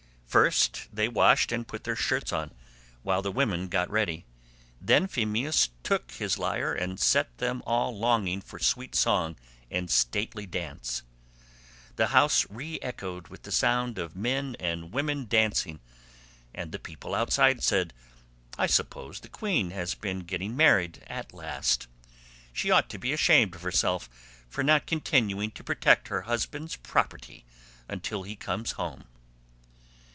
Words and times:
First 0.31 0.87
they 0.93 1.09
washed 1.09 1.51
and 1.51 1.67
put 1.67 1.83
their 1.83 1.93
shirts 1.97 2.31
on, 2.31 2.53
while 3.03 3.21
the 3.21 3.33
women 3.33 3.67
got 3.67 3.89
ready. 3.91 4.25
Then 4.79 5.05
Phemius 5.05 5.71
took 5.83 6.11
his 6.11 6.37
lyre 6.39 6.73
and 6.73 6.97
set 7.01 7.37
them 7.39 7.61
all 7.65 7.99
longing 7.99 8.39
for 8.39 8.57
sweet 8.57 8.95
song 8.95 9.35
and 9.69 9.91
stately 9.91 10.45
dance. 10.45 11.03
The 11.97 12.07
house 12.15 12.45
re 12.49 12.79
echoed 12.81 13.27
with 13.27 13.41
the 13.43 13.51
sound 13.51 13.97
of 13.97 14.15
men 14.15 14.55
and 14.57 14.93
women 14.93 15.25
dancing, 15.25 15.81
and 16.55 16.71
the 16.71 16.79
people 16.79 17.13
outside 17.13 17.61
said, 17.61 17.93
"I 18.57 18.67
suppose 18.67 19.19
the 19.19 19.27
queen 19.27 19.71
has 19.71 19.95
been 19.95 20.19
getting 20.19 20.55
married 20.55 21.03
at 21.07 21.33
last. 21.33 21.87
She 22.53 22.71
ought 22.71 22.87
to 22.91 22.97
be 22.97 23.11
ashamed 23.11 23.53
of 23.55 23.63
herself 23.63 24.09
for 24.47 24.63
not 24.63 24.87
continuing 24.87 25.51
to 25.51 25.61
protect 25.61 26.07
her 26.07 26.21
husband's 26.21 26.77
property 26.77 27.43
until 27.89 28.23
he 28.23 28.37
comes 28.37 28.71
home." 28.71 29.09